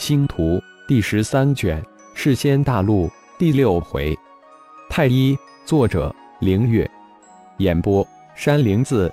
[0.00, 0.56] 星图》
[0.88, 4.18] 第十三卷，世仙大陆第六回，
[4.88, 6.90] 太一，作者：凌月，
[7.58, 8.04] 演播：
[8.34, 9.12] 山灵子。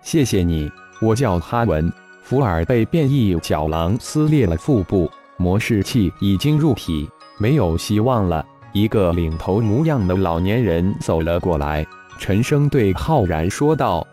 [0.00, 1.92] 谢谢你，我叫哈文。
[2.22, 8.46] 福尔被变异角狼撕裂了腹部，魔士器已经入体，没有希望了。
[8.72, 11.84] 一个领头模样的老年人走了过来，
[12.20, 14.06] 沉声对浩然说道：“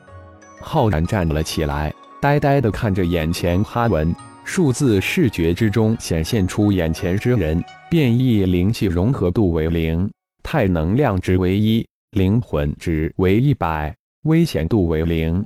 [0.60, 4.14] 浩然站了起来，呆呆地看着眼前哈文。
[4.52, 10.10] 数字视觉之中显现出眼前之人，变异灵气融合度为零，
[10.42, 11.86] 太能量值为一，
[12.18, 15.46] 灵魂值为一百，危险度为零。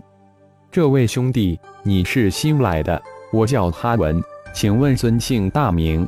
[0.72, 3.00] 这位兄弟，你是新来的？
[3.34, 6.08] 我叫哈文，请问尊姓大名？”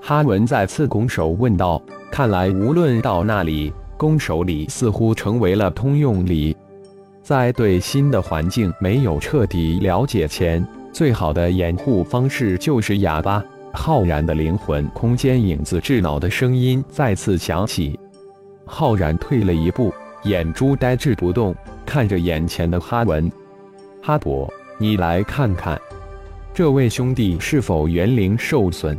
[0.00, 1.80] 哈文再次拱手问道。
[2.10, 6.56] 看来，无论到那里，拱手礼似乎成为了通用礼。
[7.22, 13.44] 在对新的环境没有彻底了解前，最好的掩护方式就是哑巴。
[13.72, 17.98] 浩然的灵魂空间影子智脑的声音再次响起。
[18.64, 19.92] 浩然退了一步，
[20.22, 21.52] 眼珠呆滞不动，
[21.84, 23.28] 看着眼前的哈文。
[24.00, 25.76] 哈伯，你来看看，
[26.54, 28.96] 这位兄弟是否元灵受损？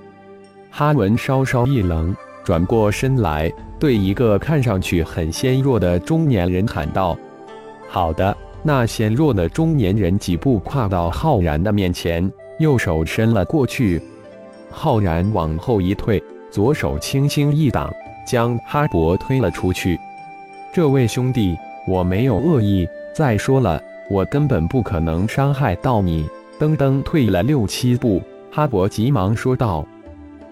[0.70, 2.14] 哈文稍稍一愣。
[2.44, 7.18] 转过身来，对一个看上去很纤弱的中年人喊道
[7.90, 8.36] ：“好的。”
[8.68, 12.28] 那纤弱的中年人几步跨到浩然的面前，
[12.58, 14.02] 右手伸了过去。
[14.72, 17.94] 浩然往后一退，左手轻轻一挡，
[18.26, 20.00] 将哈勃推了出去。
[20.74, 21.56] 这位兄弟，
[21.88, 22.88] 我没有恶意。
[23.14, 26.28] 再说了，我根本不可能伤害到你。
[26.60, 28.20] 噔噔，退了六七步，
[28.52, 29.86] 哈勃急忙说道：“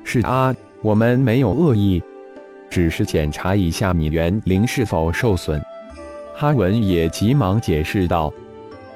[0.06, 2.04] 是啊。”我们没有恶意，
[2.70, 5.64] 只是检查一下你元灵是否受损。
[6.36, 8.34] 哈文也急忙解释道。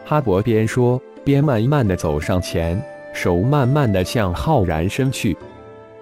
[0.06, 2.82] 哈勃边说边慢慢的走上前，
[3.14, 5.38] 手慢慢的向浩然伸去。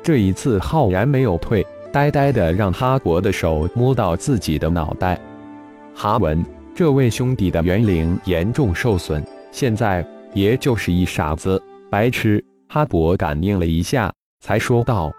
[0.04, 5.20] 这一次浩然没有退，呆呆的让哈勃的手摸到自己的脑袋。
[5.94, 6.46] 哈文，
[6.76, 12.44] 这位兄弟的元灵严重受损，现在也就是一傻子、白痴。
[12.68, 15.12] 哈勃感应了一下，才说道。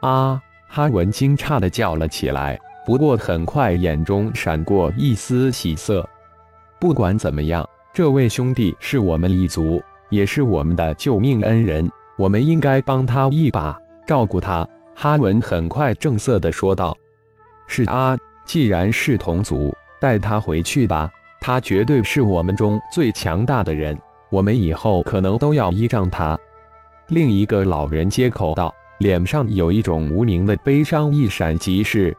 [0.00, 0.40] 啊！
[0.68, 6.06] 哈文惊诧的叫了起来，不过很快眼中闪过一丝喜色。
[6.78, 14.68] 不管怎么样，这位兄弟是我们一族，也是我们的救命恩人，我们应该帮他一把，照顾他。
[14.94, 16.96] 哈文很快正色的说道
[17.66, 23.98] ：“是啊，既然是同族，带他回去吧，他绝对是我们中最强大的人，
[24.30, 26.38] 我们以后可能都要依仗他。”
[27.08, 28.74] 另一个老人接口道。
[28.98, 32.16] 脸上有一种无名的悲伤一闪即逝，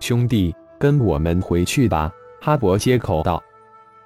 [0.00, 3.40] 兄弟，跟我们回去吧。”哈勃接口道。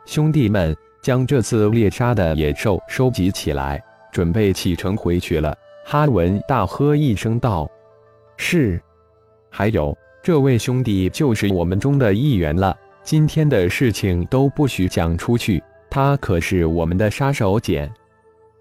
[0.05, 3.83] 兄弟们将这次猎杀的野兽收集起来，
[4.13, 5.57] 准备启程回去了。
[5.87, 7.71] 哈文大喝一声道
[8.37, 8.81] ：“是。”
[9.51, 12.77] 还有，这位兄弟就是我们中的一员了。
[13.03, 17.89] 今天的事情都不许讲出去，他可是我们的杀手锏。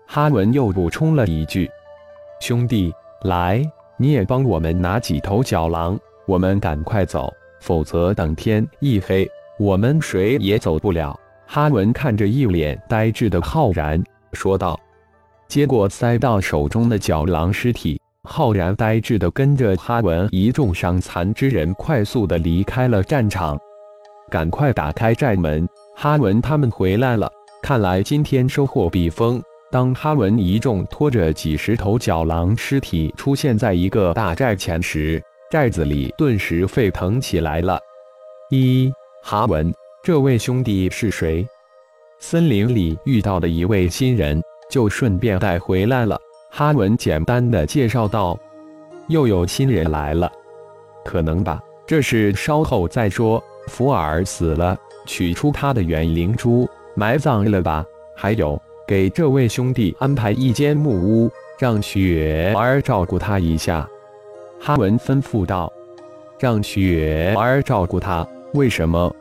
[0.05, 1.69] 哈文又补充了一句
[2.39, 3.63] ：“兄弟。”来，
[3.95, 9.29] 你也帮我们拿几头角狼，我们赶快走，否则等天一黑，
[9.59, 11.19] 我们谁也走不了。
[11.45, 14.01] 哈文看着一脸呆滞的浩然
[14.31, 14.79] 说道。
[15.47, 23.59] 接过塞到手中的角狼尸体，浩然呆滞的跟着哈文一众伤残之人快速的离开了战场。
[24.31, 27.29] 赶快打开寨门，哈文他们回来了，
[27.61, 29.39] 看来今天收获比丰。
[29.69, 35.21] 当哈文一众拖着几十头角狼尸体出现在一个大寨前时，
[35.53, 37.79] 寨子里顿时沸腾起来了。
[38.49, 38.91] 一
[39.21, 39.71] 哈文，
[40.01, 41.47] 这位兄弟是谁？
[42.17, 46.19] 森林里遇到的一位新人，就顺便带回来了。
[46.49, 48.35] 哈文简单的介绍道
[49.09, 50.31] ：“又有新人来了，
[51.05, 53.39] 可能吧，这事稍后再说。
[53.67, 54.75] 福尔死了，
[55.05, 57.85] 取出他的元灵珠，埋葬了吧？
[58.15, 63.87] 还有。”给这位兄弟安排一间木屋，让雪儿照顾他一下。”
[64.65, 65.69] 哈文吩咐道。
[66.39, 68.25] “让雪儿照顾他？
[68.53, 69.13] 为什么？”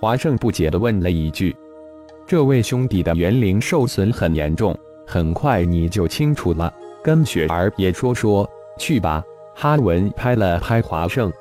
[0.00, 1.54] 华盛不解地问了一句。
[2.26, 4.76] “这位兄弟的元灵受损很严重，
[5.06, 6.74] 很快你就清楚了。
[7.04, 9.22] 跟雪儿也说说去吧。”
[9.54, 11.32] 哈文拍了拍华盛。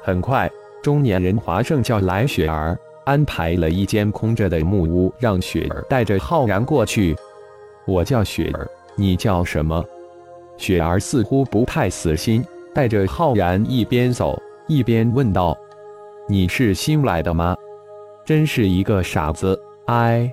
[0.00, 0.48] 很快，
[0.80, 2.78] 中年人华盛叫来雪儿。
[3.02, 7.16] 安排了一间空着的木屋，让雪儿带着浩然过去。
[7.84, 9.84] 我叫雪儿，你叫什么？
[10.56, 12.44] 雪儿似乎不太死心，
[12.74, 15.56] 带着浩然一边走一边问道
[16.28, 17.56] ：“你是新来的吗？”
[18.24, 19.58] 真是一个傻子！
[19.86, 20.30] 哎。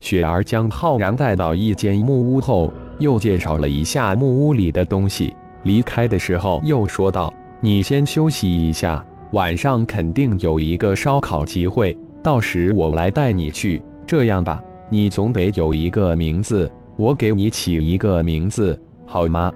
[0.00, 5.34] 雪儿将浩然带到一间木屋后，又介绍了一下木屋里的东西。
[5.64, 13.82] 离开的时候又说道：“你先休息一下，晚上肯定有一个烧烤集会，到时我来带你去。
[14.06, 19.52] 这样吧，你总得有一个名字，我给你起一个名字，好吗？”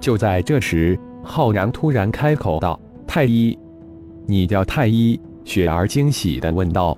[0.00, 0.98] 就在这时，
[1.28, 3.56] 浩然突然开口道：“太医，
[4.26, 6.96] 你叫太医？”雪儿惊喜地问道：“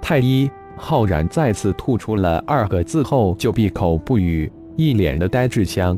[0.00, 0.50] 太医。”
[0.82, 5.96] 浩然再次吐出了二个字后，就闭口不语，一脸的呆滞相。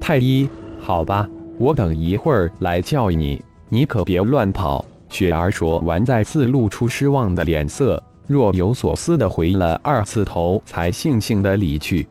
[0.00, 0.48] 太医。
[0.78, 1.28] 好吧，
[1.58, 12.06] 我等一会儿来叫你，你可别乱跑。”雪儿说完，再次露出失望的脸色，若有所思的回了二次头，才悻悻的离去。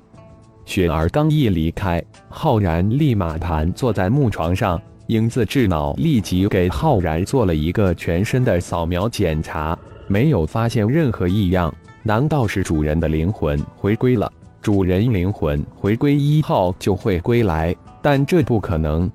[0.66, 9.78] 雪儿刚一离开，浩然立马盘坐在木床上，影子智脑立即给浩然做了一个全身的扫描检查，
[10.08, 11.74] 没有发现任何异样。
[12.02, 14.32] 难道是主人的灵魂回归了？
[14.62, 17.76] 主人灵魂回归一号就会归来。
[18.02, 19.10] 但这不可能。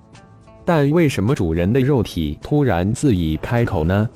[0.65, 4.09] 但为什么主人的肉体突然自己开口呢？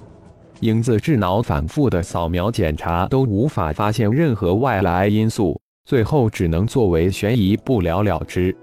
[0.61, 8.57] 影子智脑反复的扫描检查都无法发现任何外来因素，最后只能作为悬疑不了了之。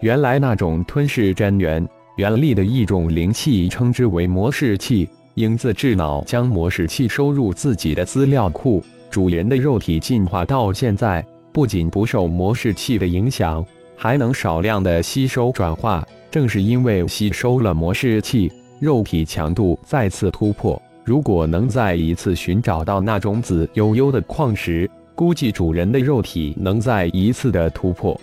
[0.00, 5.08] 原来那种吞噬真元原力的一种灵气，称之为魔式器。
[5.34, 8.82] 影子智脑将魔式器收入自己的资料库。
[9.08, 13.64] 主人的肉体进化到现在，不仅不受魔式器的影响。
[13.96, 18.50] 还能少量的吸收转化，正是因为吸收了魔式器，
[18.80, 20.80] 肉体强度再次突破。
[21.04, 28.18] 如果能再一次寻找到那种紫悠悠的矿石，估计主人的肉体能再一次的突破。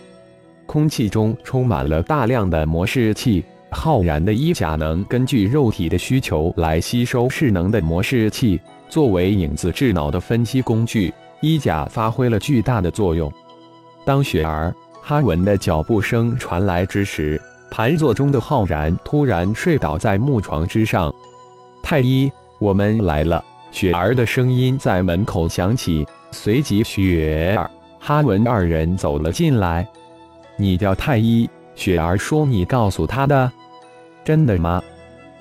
[0.66, 8.58] 空气中充满了大量的模式器，浩然的衣甲能根据肉体的需求来吸收势能的模式器，
[8.88, 13.30] 作为影子智脑的分析工具，衣甲发挥了巨大的作用。
[14.06, 14.74] 当雪儿。
[15.02, 17.40] 哈文的脚步声传来之时，
[17.70, 21.14] 盘坐中的浩然突然睡倒在木床之上。
[21.84, 23.44] 太医，我们来了。
[23.70, 26.04] 雪儿的声音在门口响起，
[26.36, 29.88] 随即雪儿、哈文二人走了进来。
[30.58, 31.50] 你叫太医？
[31.76, 33.50] 雪儿说你告诉他的，
[34.24, 34.84] 真的吗？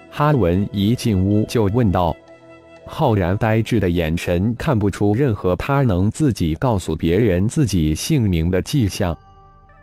[0.08, 2.16] 哈文一进屋就问道。
[2.86, 9.16] 浩然呆滞的眼神看不出任何他能自己告诉别人自己姓名的迹象。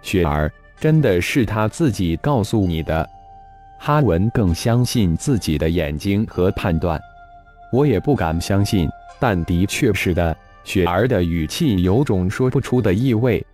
[0.01, 0.49] 雪儿，
[0.79, 3.07] 真的是他自己告诉你的？
[3.77, 6.99] 哈文更相信自己的眼睛和判断，
[7.73, 10.35] 我也不敢相信，但的确是的。
[10.63, 13.45] 雪儿的语气有种说不出的意味。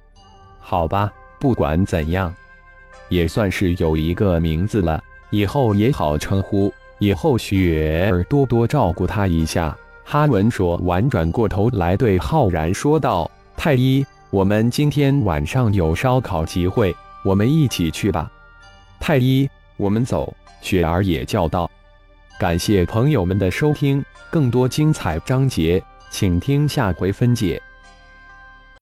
[0.59, 2.33] 好吧，不管怎样，
[3.09, 6.73] 也算是有一个名字了，以后也好称呼。
[6.99, 9.77] 以后雪儿多多照顾他一下。
[10.03, 16.93] 哈文说完，转过头来对浩然说道：“太医。”我们今天晚上有烧烤集会，
[17.23, 18.29] 我们一起去吧。
[18.99, 20.35] 太医，我们走。
[20.59, 21.69] 雪儿也叫道。
[22.37, 27.61] 感谢朋友们的收听，更多精彩章节，请听下回分解。